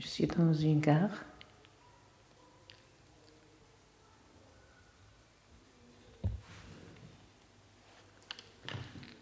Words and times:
Je 0.00 0.06
suis 0.06 0.26
dans 0.26 0.54
une 0.54 0.80
gare. 0.80 1.10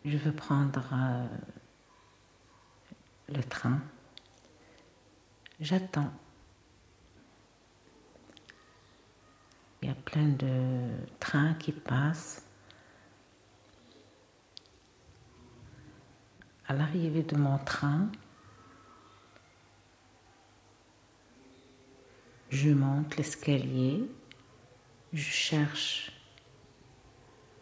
Je 0.05 0.17
veux 0.17 0.31
prendre 0.31 0.89
euh, 0.93 1.27
le 3.29 3.43
train. 3.43 3.81
J'attends. 5.59 6.13
Il 9.83 9.89
y 9.89 9.91
a 9.91 9.97
plein 9.97 10.29
de 10.29 10.91
trains 11.19 11.55
qui 11.55 11.73
passent. 11.73 12.47
À 16.69 16.73
l'arrivée 16.73 17.25
de 17.25 17.37
mon 17.37 17.59
train, 17.59 18.09
je 22.51 22.71
monte 22.71 23.17
l'escalier, 23.17 24.09
je 25.13 25.23
cherche 25.23 26.13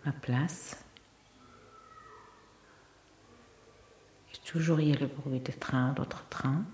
ma 0.05 0.13
place. 0.13 0.85
Et 4.33 4.39
toujours 4.45 4.81
il 4.81 4.89
y 4.89 4.93
a 4.93 4.99
le 4.99 5.07
bruit 5.07 5.41
des 5.41 5.53
trains, 5.53 5.93
d'autres 5.93 6.25
trains. 6.29 6.65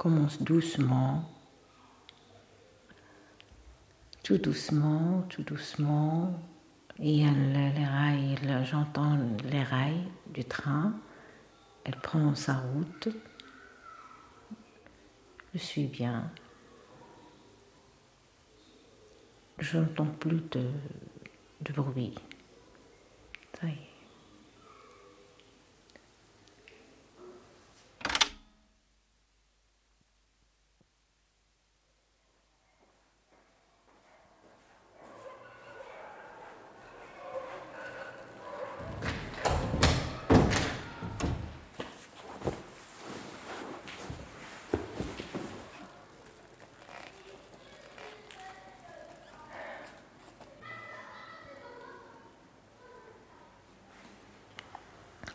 commence 0.00 0.40
doucement, 0.40 1.30
tout 4.30 4.38
doucement, 4.38 5.24
tout 5.28 5.42
doucement. 5.42 6.40
Et 7.00 7.24
les 7.24 7.84
rails, 7.84 8.38
j'entends 8.62 9.18
les 9.50 9.64
rails 9.64 10.06
du 10.28 10.44
train. 10.44 10.94
Elle 11.82 11.96
prend 11.96 12.36
sa 12.36 12.58
route. 12.58 13.08
Je 15.52 15.58
suis 15.58 15.86
bien. 15.86 16.30
Je 19.58 19.78
n'entends 19.78 20.06
plus 20.06 20.42
de, 20.52 21.72
bruit. 21.74 22.14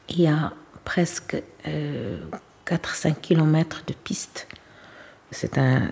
Il 0.10 0.22
y 0.22 0.28
a 0.28 0.54
presque 0.84 1.42
4-5 2.66 3.16
km 3.22 3.84
de 3.88 3.94
piste. 3.94 4.48
C'est 5.32 5.58
un 5.58 5.90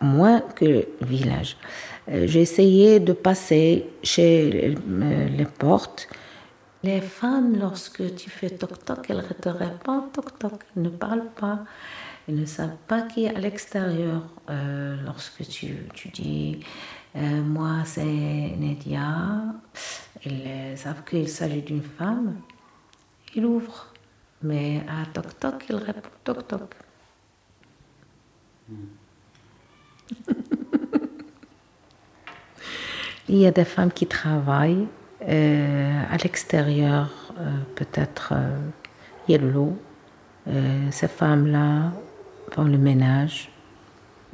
moins 0.00 0.40
que 0.40 0.86
village. 1.00 1.56
Euh, 2.08 2.26
j'ai 2.26 2.42
essayé 2.42 3.00
de 3.00 3.12
passer 3.12 3.86
chez 4.02 4.74
euh, 4.88 5.28
les 5.28 5.44
portes. 5.44 6.08
Les 6.82 7.00
femmes, 7.00 7.58
lorsque 7.58 8.14
tu 8.14 8.30
fais 8.30 8.50
toc-toc, 8.50 9.06
elles 9.08 9.16
ne 9.16 9.22
te 9.22 9.48
répondent 9.48 10.12
toc-toc, 10.12 10.52
elles 10.76 10.82
ne 10.82 10.88
parlent 10.88 11.30
pas. 11.40 11.64
Elles 12.28 12.36
ne 12.36 12.44
savent 12.44 12.76
pas 12.86 13.02
qui 13.02 13.24
est 13.24 13.34
à 13.34 13.38
l'extérieur. 13.38 14.22
Euh, 14.50 14.96
lorsque 15.04 15.46
tu, 15.48 15.88
tu 15.94 16.08
dis 16.08 16.60
Moi, 17.14 17.82
c'est 17.84 18.04
Nedia, 18.04 19.54
elles 20.24 20.76
savent 20.76 21.02
qu'il 21.08 21.28
s'agit 21.28 21.62
d'une 21.62 21.82
femme 21.82 22.36
il 23.36 23.44
ouvre. 23.46 23.92
Mais 24.42 24.82
à 24.88 25.06
toc 25.12 25.38
toc, 25.38 25.64
il 25.68 25.76
répond 25.76 26.00
toc 26.24 26.48
toc. 26.48 26.74
il 33.28 33.36
y 33.36 33.46
a 33.46 33.52
des 33.52 33.64
femmes 33.64 33.92
qui 33.92 34.06
travaillent 34.06 34.88
euh, 35.28 36.02
à 36.10 36.16
l'extérieur, 36.18 37.08
euh, 37.38 37.50
peut-être 37.74 38.32
euh, 38.32 38.56
il 39.26 39.32
y 39.32 39.34
a 39.34 39.38
de 39.38 39.48
l'eau. 39.48 39.76
ces 40.90 41.08
femmes-là 41.08 41.92
font 42.52 42.64
le 42.64 42.78
ménage. 42.78 43.50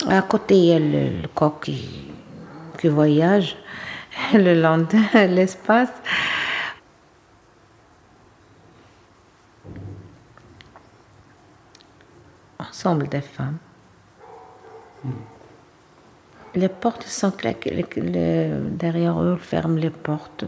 À 0.08 0.20
côté, 0.22 0.54
il 0.56 0.64
y 0.66 0.72
a 0.72 0.78
le, 0.78 1.28
coq 1.34 1.60
qui, 1.62 2.88
voyage 2.88 3.56
le 4.34 4.54
de 4.54 5.26
l'espace. 5.34 5.92
Des 13.08 13.20
femmes. 13.20 13.58
Les 16.54 16.68
portes 16.68 17.04
sont 17.04 17.30
claquées, 17.30 17.84
derrière 18.70 19.22
eux, 19.22 19.36
ferment 19.36 19.76
les 19.76 19.90
portes. 19.90 20.44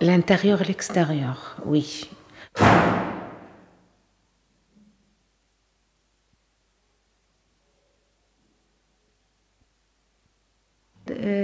L'intérieur 0.00 0.62
et 0.62 0.64
l'extérieur, 0.64 1.56
oui. 1.64 2.10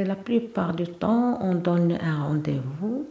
la 0.04 0.16
plupart 0.16 0.74
du 0.74 0.86
temps, 0.86 1.38
on 1.40 1.54
donne 1.54 1.98
un 2.00 2.24
rendez-vous 2.24 3.08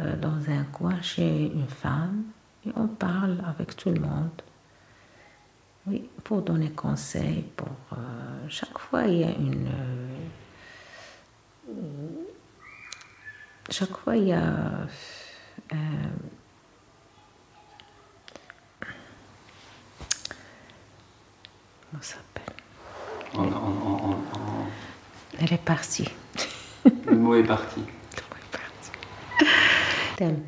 euh, 0.00 0.16
dans 0.16 0.50
un 0.50 0.64
coin 0.64 1.00
chez 1.00 1.46
une 1.46 1.68
femme 1.68 2.24
et 2.66 2.70
on 2.76 2.88
parle 2.88 3.42
avec 3.46 3.76
tout 3.76 3.90
le 3.90 4.00
monde. 4.00 4.42
Pour 6.24 6.42
donner 6.42 6.70
conseil, 6.70 7.42
pour 7.56 7.68
euh, 7.92 8.46
chaque 8.48 8.78
fois 8.78 9.02
il 9.04 9.18
y 9.18 9.24
a 9.24 9.30
une. 9.30 9.68
Euh, 11.68 11.72
chaque 13.68 13.96
fois 13.96 14.16
il 14.16 14.28
y 14.28 14.32
a. 14.32 14.86
Euh, 15.72 15.76
comment 21.90 22.02
ça 22.02 22.16
s'appelle? 22.16 22.54
Elle 25.40 25.52
est 25.52 25.64
partie. 25.64 26.08
Le 27.06 27.16
mot 27.16 27.34
est 27.34 27.44
parti. 27.44 27.80
Le 28.16 28.22
mot 28.28 28.36
est 28.36 28.50
parti. 28.56 28.90
Thème. 30.16 30.46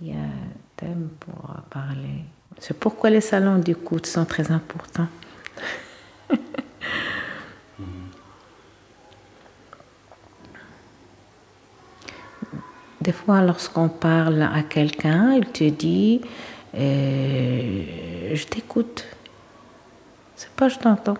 Il 0.00 0.08
y 0.08 0.12
a 0.12 0.20
un 0.20 0.52
thème 0.76 1.10
pour 1.18 1.60
parler. 1.68 2.24
C'est 2.60 2.78
pourquoi 2.78 3.10
les 3.10 3.22
salons 3.22 3.58
d'écoute 3.58 4.06
sont 4.06 4.26
très 4.26 4.52
importants. 4.52 5.08
Des 13.00 13.12
fois, 13.12 13.40
lorsqu'on 13.40 13.88
parle 13.88 14.42
à 14.42 14.62
quelqu'un, 14.62 15.32
il 15.32 15.46
te 15.46 15.64
dit 15.64 16.20
euh, 16.74 18.34
Je 18.34 18.46
t'écoute. 18.46 19.06
C'est 20.36 20.50
pas 20.50 20.68
je 20.68 20.78
t'entends. 20.78 21.16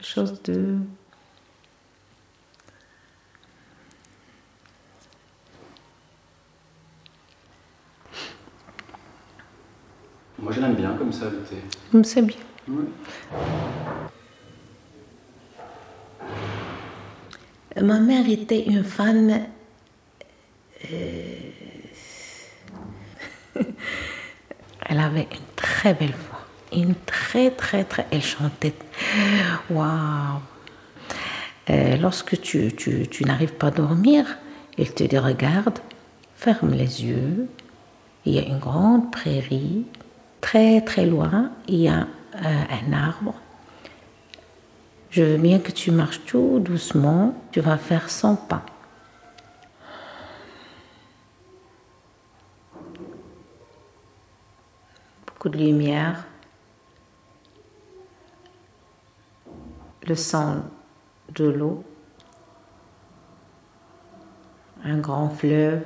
Chose 0.00 0.40
de... 0.42 0.78
Moi 10.38 10.52
je 10.52 10.60
l'aime 10.60 10.74
bien 10.74 10.94
comme 10.94 11.12
ça 11.12 11.30
le 11.30 11.42
thé. 11.42 11.56
C'est 12.02 12.22
bien. 12.22 12.36
Ma 17.80 17.98
mère 17.98 18.28
était 18.28 18.64
une 18.64 18.84
femme. 18.84 19.46
euh, 20.92 21.50
Elle 24.86 25.00
avait 25.00 25.28
une 25.32 25.46
très 25.56 25.94
belle 25.94 26.12
voix. 26.28 26.33
Une 26.74 26.94
très, 27.06 27.50
très, 27.50 27.84
très. 27.84 28.06
Elle 28.10 28.22
chantait. 28.22 28.74
Waouh! 29.70 30.40
Euh, 31.70 31.96
lorsque 31.96 32.40
tu, 32.40 32.74
tu- 32.74 33.06
tu 33.08 33.24
n'arrives 33.24 33.54
pas 33.54 33.68
à 33.68 33.70
dormir, 33.70 34.26
elle 34.78 34.92
te 34.92 35.04
dit 35.04 35.18
Regarde, 35.18 35.78
ferme 36.36 36.72
les 36.72 37.04
yeux. 37.04 37.48
Il 38.26 38.34
y 38.34 38.38
a 38.38 38.42
une 38.42 38.58
grande 38.58 39.10
prairie. 39.12 39.86
Très, 40.40 40.80
très 40.82 41.06
loin, 41.06 41.50
il 41.68 41.76
y 41.80 41.88
a 41.88 42.00
euh, 42.36 42.62
un 42.88 42.92
arbre. 42.92 43.34
Je 45.10 45.22
veux 45.22 45.36
bien 45.38 45.58
que 45.60 45.70
tu 45.70 45.90
marches 45.90 46.20
tout 46.26 46.58
doucement. 46.60 47.34
Tu 47.52 47.60
vas 47.60 47.78
faire 47.78 48.10
100 48.10 48.36
pas. 48.36 48.64
Beaucoup 55.26 55.48
de 55.48 55.58
lumière. 55.58 56.24
Le 60.06 60.14
son 60.14 60.62
de 61.34 61.46
l'eau. 61.46 61.82
Un 64.84 64.98
grand 64.98 65.30
fleuve. 65.30 65.82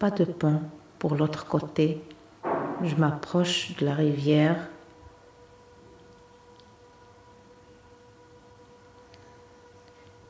Pas 0.00 0.10
de 0.10 0.24
pont 0.24 0.62
pour 0.98 1.14
l'autre 1.14 1.46
côté. 1.46 2.02
Je 2.82 2.96
m'approche 2.96 3.76
de 3.76 3.86
la 3.86 3.94
rivière. 3.94 4.68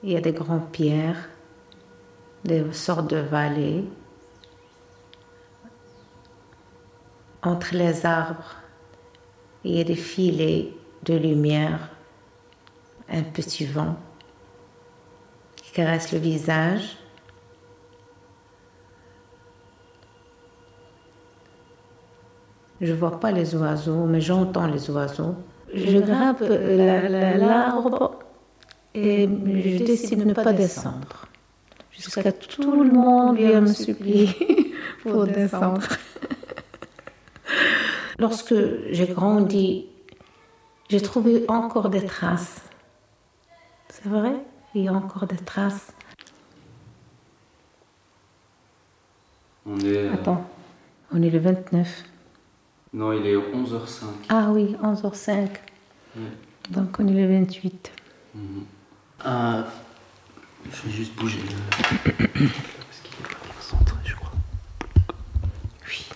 Il 0.03 0.11
y 0.11 0.17
a 0.17 0.21
des 0.21 0.33
grandes 0.33 0.71
pierres, 0.71 1.31
des 2.45 2.71
sortes 2.75 3.09
de 3.09 3.17
vallées. 3.17 3.89
Entre 7.43 7.75
les 7.75 8.05
arbres, 8.05 8.57
il 9.65 9.77
y 9.77 9.81
a 9.81 9.85
des 9.85 9.95
filets 9.97 10.69
de 11.05 11.15
lumière, 11.15 11.91
un 13.09 13.23
petit 13.23 13.65
vent 13.65 13.97
qui 15.57 15.73
caresse 15.73 16.13
le 16.13 16.19
visage. 16.19 16.97
Je 22.81 22.93
vois 22.93 23.19
pas 23.21 23.31
les 23.33 23.55
oiseaux, 23.55 24.05
mais 24.05 24.21
j'entends 24.21 24.67
les 24.67 24.91
oiseaux. 24.91 25.35
Je 25.73 25.99
grimpe 25.99 26.41
la- 26.41 27.09
la- 27.09 27.37
l'arbre 27.37 28.19
et 28.95 29.27
je 29.27 29.85
décide 29.85 30.21
de 30.21 30.25
ne 30.25 30.33
pas 30.35 30.53
descendre. 30.53 31.27
Jusqu'à 31.91 32.33
tout 32.33 32.83
le 32.83 32.91
monde 32.91 33.37
vient 33.37 33.61
me 33.61 33.67
supplier 33.73 34.73
pour 35.03 35.25
descendre. 35.27 35.81
Lorsque 38.19 38.55
j'ai 38.91 39.07
grandi, 39.09 39.87
j'ai 40.89 41.01
trouvé 41.01 41.45
encore 41.49 41.89
des 41.91 42.05
traces. 42.05 42.63
C'est 43.89 44.09
vrai, 44.09 44.33
il 44.75 44.83
y 44.85 44.89
a 44.89 44.93
encore 44.93 45.27
des 45.27 45.37
traces. 45.37 45.93
On 49.67 49.79
est. 49.81 49.97
euh, 49.97 50.13
Attends, 50.15 50.49
on 51.13 51.23
est 51.23 51.31
le 51.31 51.39
29. 51.39 52.05
Non, 52.93 53.13
il 53.13 53.27
est 53.27 53.35
11h05. 53.37 54.05
Ah 54.29 54.51
oui, 54.53 54.77
11h05. 54.83 55.49
Ouais. 56.17 56.23
Donc 56.71 56.97
on 57.01 57.07
est 57.09 57.13
le 57.13 57.39
28. 57.41 57.91
Euh, 59.27 59.63
je 60.71 60.83
vais 60.83 60.91
juste 60.93 61.15
bouger 61.17 61.39
le. 61.41 61.49
Parce 61.89 63.01
qu'il 63.03 63.15
est 63.15 63.29
pas 63.29 63.45
bien 63.45 63.61
centré, 63.61 63.97
je 64.05 64.15
crois. 64.15 64.33
Oui. 65.89 66.07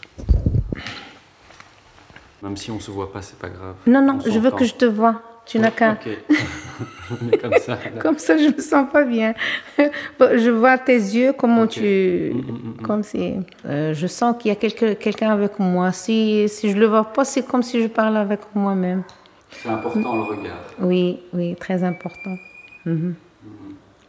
Même 2.49 2.57
si 2.57 2.71
on 2.71 2.81
se 2.81 2.91
voit 2.91 3.13
pas, 3.13 3.21
c'est 3.21 3.39
pas 3.39 3.51
grave. 3.51 3.75
Non, 3.87 4.01
non, 4.01 4.19
On 4.25 4.31
je 4.31 4.39
veux 4.39 4.51
que 4.51 4.65
je 4.65 4.75
te 4.75 4.87
vois. 4.87 5.21
Tu 5.45 5.59
n'as 5.59 5.71
qu'à. 5.71 5.93
Ok. 5.93 6.09
On 7.11 7.29
est 7.33 7.39
comme 7.39 7.55
ça. 7.59 7.73
là. 7.73 8.01
Comme 8.03 8.19
ça, 8.19 8.37
je 8.37 8.49
me 8.55 8.61
sens 8.61 8.87
pas 8.93 9.03
bien. 9.05 9.35
Je 9.79 10.51
vois 10.51 10.77
tes 10.79 10.95
yeux, 10.97 11.33
comment 11.37 11.67
tu. 11.67 12.33
Mm, 12.35 12.39
mm, 12.39 12.41
mm. 12.81 12.83
Comme 12.87 13.03
si. 13.03 13.35
Euh, 13.67 13.95
je 13.95 14.07
sens 14.07 14.37
qu'il 14.39 14.51
y 14.51 14.53
a 14.53 14.57
quelque- 14.57 14.93
quelqu'un 14.95 15.31
avec 15.31 15.59
moi. 15.59 15.91
Si, 15.93 16.49
si 16.49 16.71
je 16.71 16.77
le 16.77 16.87
vois 16.87 17.05
pas, 17.05 17.25
c'est 17.25 17.47
comme 17.47 17.63
si 17.63 17.83
je 17.83 17.87
parle 17.89 18.17
avec 18.19 18.41
moi-même. 18.55 19.03
C'est 19.51 19.69
important 19.71 20.17
le 20.17 20.23
regard. 20.23 20.59
Oui, 20.81 21.19
oui, 21.33 21.55
très 21.57 21.83
important. 21.83 22.37
Mhm. 22.85 23.15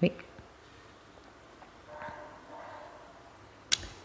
Oui. 0.02 0.12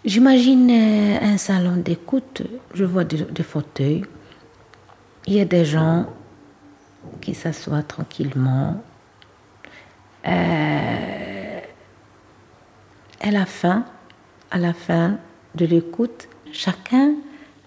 J'imagine 0.04 0.70
euh, 0.70 1.18
un 1.34 1.36
salon 1.38 1.76
d'écoute. 1.78 2.42
Je 2.74 2.84
vois 2.84 3.04
des, 3.04 3.18
des 3.24 3.42
fauteuils. 3.42 4.04
Il 5.26 5.32
y 5.34 5.40
a 5.40 5.46
des 5.46 5.64
gens 5.64 6.06
qui 7.20 7.34
s'assoient 7.34 7.82
tranquillement. 7.82 8.82
Euh, 10.26 11.60
à 13.20 13.30
la 13.30 13.46
fin, 13.46 13.84
à 14.50 14.58
la 14.58 14.74
fin 14.74 15.16
de 15.54 15.64
l'écoute, 15.64 16.28
chacun 16.52 17.14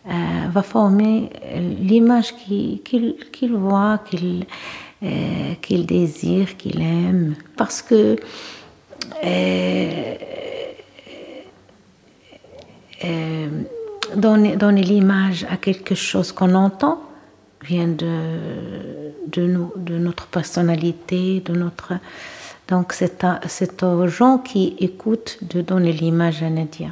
euh, 0.08 0.12
va 0.52 0.62
former 0.62 1.32
euh, 1.46 1.74
l'image 1.80 2.36
qu'il 2.36 3.56
voit, 3.56 4.00
qu'il 4.08 5.86
désire, 5.86 6.58
qu'il 6.58 6.82
aime. 6.82 7.36
Parce 7.56 7.82
que 7.82 8.18
donner 14.16 14.84
l'image 14.84 15.46
à 15.50 15.58
quelque 15.58 15.96
chose 15.96 16.32
qu'on 16.32 16.54
entend 16.54 17.07
vient 17.68 17.88
de, 17.88 18.14
de, 19.28 19.98
notre 19.98 20.28
personnalité, 20.28 21.42
de 21.42 21.54
notre... 21.54 21.94
Donc 22.68 22.94
c'est 22.94 23.84
aux 23.84 24.08
gens 24.08 24.38
qui 24.40 24.76
écoutent 24.80 25.40
de 25.42 25.62
donner 25.62 25.94
l'image 25.94 26.44
à 26.44 26.50
Nadia. 26.50 26.90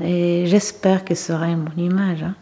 Et 0.00 0.44
j'espère 0.46 1.04
que 1.04 1.14
ce 1.14 1.26
sera 1.28 1.46
une 1.46 1.64
bonne 1.64 1.84
image. 1.84 2.22
hein. 2.22 2.34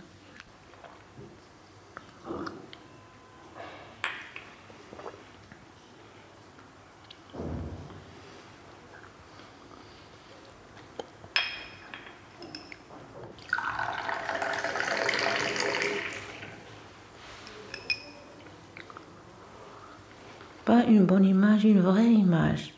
Une 20.88 21.06
bonne 21.06 21.24
image, 21.24 21.64
une 21.64 21.80
vraie 21.80 22.12
image. 22.12 22.74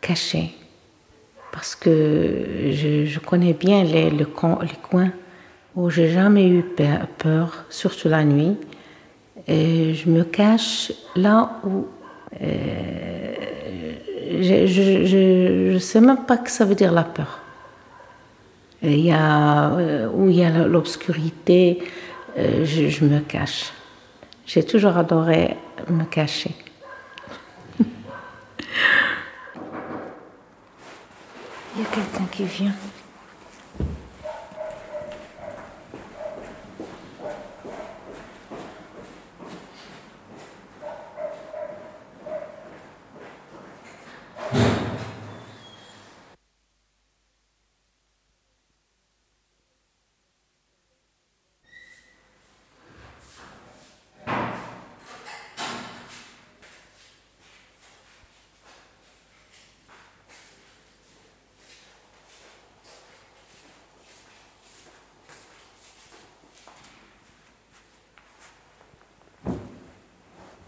Caché. 0.00 0.54
Parce 1.50 1.74
que 1.74 2.70
je, 2.72 3.18
connais 3.20 3.54
bien 3.54 3.84
les, 3.84 4.10
les 4.10 4.24
coins 4.24 4.58
où 5.74 5.88
j'ai 5.88 6.10
jamais 6.10 6.48
eu 6.48 6.62
pe- 6.62 7.06
peur, 7.18 7.64
surtout 7.70 8.08
la 8.08 8.24
nuit. 8.24 8.56
Et 9.46 9.94
je 9.94 10.10
me 10.10 10.24
cache 10.24 10.92
là 11.16 11.60
où 11.64 11.86
euh, 12.42 13.13
je 14.42 15.72
ne 15.74 15.78
sais 15.78 16.00
même 16.00 16.24
pas 16.24 16.36
que 16.36 16.50
ça 16.50 16.64
veut 16.64 16.74
dire 16.74 16.92
la 16.92 17.04
peur. 17.04 17.40
Il 18.82 19.00
y 19.00 19.12
a, 19.12 19.70
euh, 19.70 20.08
où 20.12 20.28
il 20.28 20.36
y 20.36 20.44
a 20.44 20.50
l'obscurité, 20.50 21.82
euh, 22.36 22.64
je 22.64 23.04
me 23.04 23.20
cache. 23.20 23.72
J'ai 24.46 24.62
toujours 24.62 24.98
adoré 24.98 25.56
me 25.88 26.04
cacher. 26.04 26.50
Il 31.76 31.82
y 31.82 31.82
a 31.82 31.88
quelqu'un 31.88 32.26
qui 32.30 32.44
vient. 32.44 32.74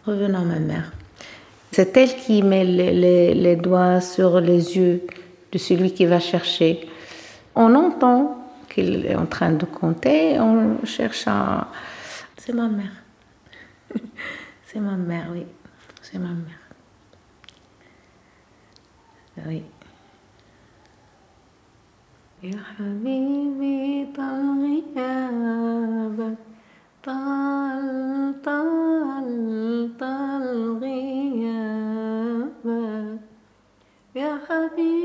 Revenons 0.06 0.40
à 0.40 0.44
ma 0.44 0.60
mère. 0.60 0.92
C'est 1.72 1.96
elle 1.96 2.16
qui 2.16 2.44
met 2.44 2.64
les, 2.64 3.34
les, 3.34 3.56
doigts 3.56 4.02
sur 4.02 4.40
les 4.42 4.78
yeux 4.78 5.08
de 5.52 5.58
celui 5.58 5.94
qui 5.94 6.06
va 6.06 6.20
chercher. 6.20 6.90
On 7.56 7.74
entend 7.76 8.38
qu'il 8.70 9.06
est 9.06 9.16
en 9.16 9.26
train 9.26 9.52
de 9.52 9.66
compter, 9.66 10.40
on 10.40 10.86
cherche 10.86 11.26
à... 11.28 11.68
C'est 12.38 12.54
ma 12.54 12.68
mère. 12.68 12.92
C'est 14.66 14.80
ma 14.80 14.96
mère, 14.96 15.28
oui. 15.32 15.46
C'est 16.02 16.18
ma 16.18 16.30
mère. 16.30 16.62
Oui. 19.48 19.64
يا 22.44 22.58
حبيبي 22.78 24.08
طال 24.18 24.82
غيابك 24.96 26.38
طال 27.07 28.35
طال 28.43 29.29
طال 30.01 30.79
غيابك. 30.83 32.01
يا 34.15 34.39
حبيبي 34.49 34.96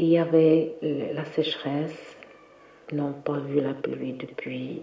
Il 0.00 0.06
y 0.06 0.18
avait 0.18 0.76
la 0.80 1.24
sécheresse, 1.24 2.16
n'ont 2.92 3.14
pas 3.14 3.38
vu 3.38 3.60
la 3.60 3.74
pluie 3.74 4.12
depuis 4.12 4.82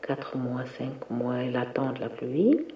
4 0.00 0.38
mois, 0.38 0.64
5 0.64 1.10
mois, 1.10 1.36
elle 1.36 1.56
attend 1.56 1.92
la 2.00 2.08
pluie. 2.08 2.66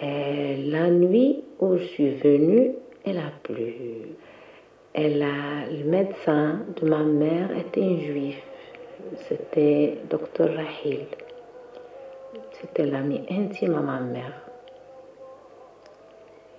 Et 0.00 0.56
la 0.64 0.88
nuit 0.88 1.44
où 1.58 1.76
je 1.76 1.84
suis 1.84 2.10
venue, 2.14 2.72
elle 3.04 3.18
a 3.18 3.30
plu. 3.42 3.74
Le 4.94 5.84
médecin 5.84 6.60
de 6.80 6.88
ma 6.88 7.02
mère 7.02 7.54
était 7.54 7.82
un 7.82 7.98
juif. 7.98 8.42
C'était 9.28 9.98
docteur 10.08 10.48
Rahil. 10.54 11.04
C'était 12.52 12.86
l'ami 12.86 13.26
intime 13.30 13.74
à 13.74 13.80
ma 13.82 14.00
mère. 14.00 14.40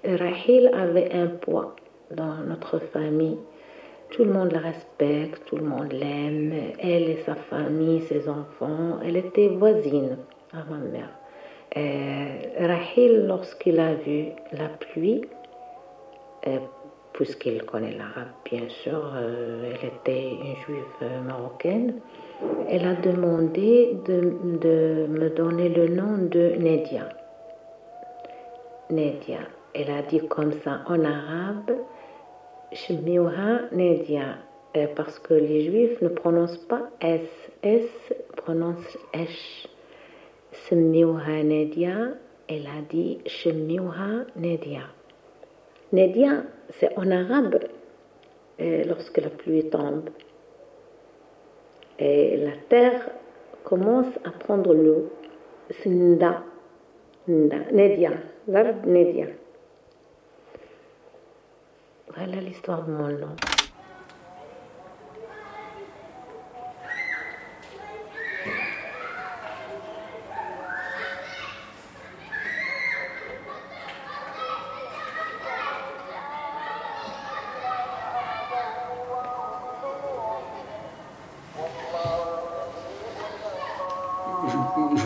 Rahil 0.04 0.70
avait 0.72 1.12
un 1.14 1.28
poids 1.28 1.76
dans 2.12 2.36
notre 2.48 2.78
famille. 2.78 3.40
Tout 4.12 4.26
le 4.26 4.34
monde 4.34 4.52
la 4.52 4.60
respecte, 4.60 5.46
tout 5.46 5.56
le 5.56 5.64
monde 5.64 5.92
l'aime. 5.94 6.54
Elle 6.80 7.10
et 7.10 7.24
sa 7.26 7.36
famille, 7.36 8.02
ses 8.02 8.28
enfants. 8.28 9.00
Elle 9.06 9.18
était 9.18 9.48
voisine 9.48 10.18
à 10.54 10.64
ma 10.70 10.78
mère. 10.78 11.10
Et 11.74 12.66
Rahil, 12.66 13.26
lorsqu'il 13.28 13.80
a 13.80 13.94
vu 13.94 14.28
la 14.52 14.68
pluie, 14.68 15.22
euh, 16.48 16.58
puisqu'il 17.14 17.64
connaît 17.64 17.94
l'arabe, 17.94 18.32
bien 18.44 18.68
sûr, 18.84 19.14
euh, 19.16 19.72
elle 19.74 19.88
était 19.88 20.32
une 20.32 20.56
juive 20.66 21.24
marocaine, 21.26 22.02
elle 22.68 22.86
a 22.86 22.96
demandé 22.96 23.98
de, 24.06 24.34
de 24.60 25.08
me 25.08 25.30
donner 25.30 25.70
le 25.70 25.88
nom 25.88 26.18
de 26.18 26.56
Nedia. 26.60 27.08
Nedia. 28.90 29.40
Elle 29.74 29.90
a 29.92 30.02
dit 30.02 30.28
comme 30.28 30.52
ça 30.66 30.82
en 30.88 31.06
arabe, 31.06 31.72
Shmiuha 32.74 33.74
Nedia, 33.74 34.38
euh, 34.78 34.88
parce 34.96 35.20
que 35.20 35.34
les 35.34 35.66
juifs 35.66 36.02
ne 36.02 36.08
prononcent 36.08 36.66
pas 36.70 36.90
S, 37.02 37.28
S 37.64 38.14
prononce 38.38 38.98
H. 39.14 39.68
Shmiuha 40.54 41.44
Nedia, 41.44 42.14
elle 42.48 42.68
a 42.68 42.82
dit 42.90 43.20
Shmiuha 43.26 44.26
Nedia. 44.38 44.84
Nedia, 45.92 46.44
c'est 46.70 46.98
en 46.98 47.12
arabe 47.12 47.60
euh, 48.62 48.84
lorsque 48.86 49.18
la 49.18 49.30
pluie 49.30 49.70
tombe. 49.70 50.10
Et 52.00 52.38
la 52.38 52.54
terre 52.70 53.10
commence 53.66 54.18
à 54.24 54.32
prendre 54.32 54.74
l'eau. 54.74 55.12
C'est 55.72 55.90
Nda, 55.90 56.44
Nedia, 57.28 58.12
l'arabe 58.48 58.86
Nedia. 58.86 59.26
Voilà 62.16 62.42
l'histoire 62.42 62.84
de 62.84 62.92
mon 62.92 63.08
nom. 63.08 63.36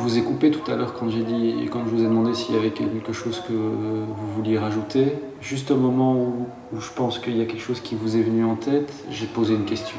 Vous 0.06 0.18
ai 0.20 0.24
coupé 0.24 0.52
tout 0.52 0.70
à 0.72 0.76
l'heure 0.76 0.94
quand 0.94 1.10
j'ai 1.10 1.24
dit, 1.24 1.68
quand 1.72 1.84
je 1.86 1.90
vous 1.90 2.02
ai 2.02 2.06
demandé 2.06 2.34
s'il 2.36 2.54
y 2.54 2.58
avait 2.58 2.70
quelque 2.72 3.12
chose 3.14 3.42
que 3.48 3.54
vous 3.54 4.34
vouliez 4.36 4.58
rajouter. 4.60 5.14
Juste 5.42 5.72
au 5.72 5.76
moment 5.78 6.14
où, 6.14 6.48
où 6.74 6.80
je 6.80 6.92
pense 6.92 7.18
qu'il 7.20 7.36
y 7.38 7.42
a 7.42 7.46
quelque 7.46 7.62
chose 7.62 7.82
qui 7.82 7.96
vous 7.96 8.16
est 8.16 8.22
venu 8.22 8.46
en 8.46 8.56
tête, 8.56 8.92
j'ai 9.10 9.26
posé 9.26 9.54
une 9.56 9.66
question. 9.66 9.98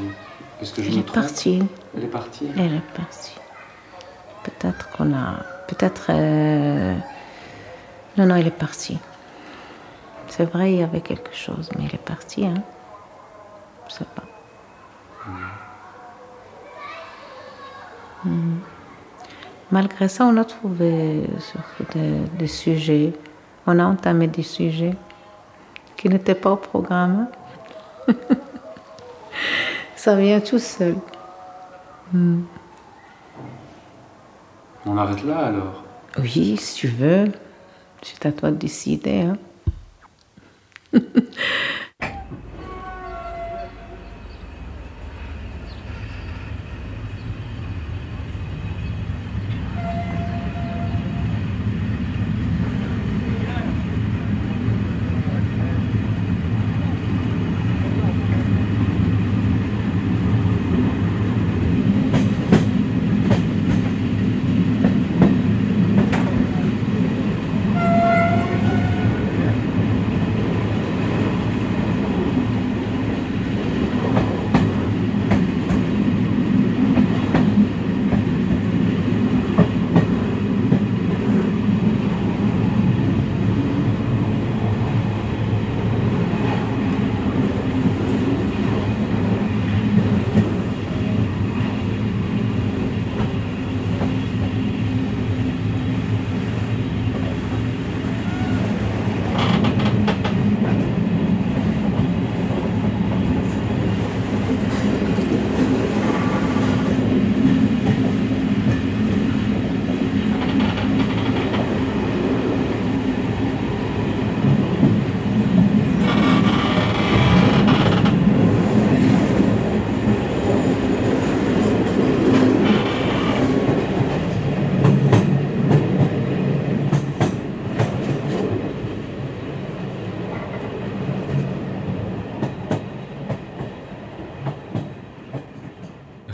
Est-ce 0.61 0.73
que 0.75 0.83
je 0.83 0.89
Elle 0.89 0.95
me 0.95 1.01
est 1.01 1.03
trompe 1.03 1.23
partie. 1.23 1.63
Elle 1.97 2.05
est 2.05 2.09
partie. 2.09 2.47
Elle 2.57 2.75
est 2.75 2.93
partie. 2.97 3.35
Peut-être 4.45 4.91
qu'on 4.93 5.13
a. 5.13 5.45
Peut-être. 5.69 6.07
euh, 6.11 6.95
Non, 8.17 8.27
non, 8.27 8.37
elle 8.37 8.47
est 8.47 8.51
partie. 8.67 8.99
C'est 10.29 10.45
vrai, 10.45 10.73
il 10.73 10.79
y 10.79 10.83
avait 10.83 11.01
quelque 11.01 11.35
chose, 11.35 11.69
mais 11.77 11.85
elle 11.89 11.95
est 11.97 11.99
partie, 12.05 12.47
hein. 12.47 12.55
Je 13.89 13.95
sais 13.95 14.05
pas. 14.15 14.23
Mhm. 18.25 18.56
Malgré 19.71 20.09
ça, 20.09 20.25
on 20.25 20.37
a 20.37 20.45
trouvé 20.45 21.23
des, 21.95 22.21
des 22.39 22.47
sujets. 22.47 23.13
On 23.67 23.79
a 23.79 23.85
entamé 23.85 24.29
des 24.29 24.43
sujets 24.43 24.95
qui 25.97 26.09
n'étaient 26.09 26.35
pas 26.35 26.53
au 26.53 26.57
programme. 26.57 27.27
ça 29.97 30.15
vient 30.15 30.41
tout 30.41 30.59
seul. 30.59 30.95
Mhm. 32.13 32.45
On 34.87 34.97
arrête 34.97 35.25
là 35.25 35.47
alors. 35.47 35.83
Oui, 36.19 36.57
si 36.57 36.75
tu 36.77 36.89
veux. 36.89 37.33
C'est 38.03 38.25
à 38.25 38.33
toi 38.33 38.53
de 38.53 38.57
décider. 38.57 39.23
Hein. 39.23 39.37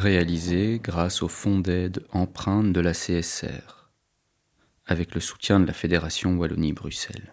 réalisé 0.02 0.80
grâce 0.82 1.23
au 1.23 1.28
fonds 1.28 1.61
d'aide 1.61 2.04
empreinte 2.11 2.73
de 2.73 2.80
la 2.80 2.92
CSR, 2.92 3.88
avec 4.85 5.14
le 5.14 5.21
soutien 5.21 5.61
de 5.61 5.64
la 5.64 5.73
Fédération 5.73 6.37
Wallonie-Bruxelles. 6.37 7.32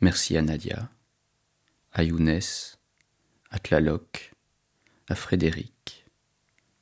Merci 0.00 0.36
à 0.36 0.42
Nadia, 0.42 0.88
à 1.90 2.04
Younes, 2.04 2.40
à 3.50 3.58
Tlaloc, 3.58 4.32
à 5.08 5.16
Frédéric, 5.16 6.06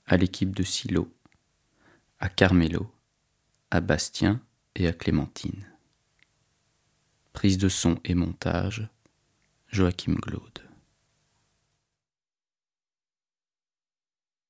à 0.06 0.18
l'équipe 0.18 0.54
de 0.54 0.64
Silo, 0.64 1.10
à 2.18 2.28
Carmelo, 2.28 2.92
à 3.70 3.80
Bastien 3.80 4.42
et 4.74 4.86
à 4.86 4.92
Clémentine. 4.92 5.66
Prise 7.32 7.56
de 7.56 7.70
son 7.70 7.98
et 8.04 8.14
montage, 8.14 8.86
Joachim 9.68 10.16
Glaude. 10.16 10.69